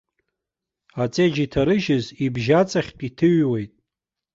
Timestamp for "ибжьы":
2.25-2.53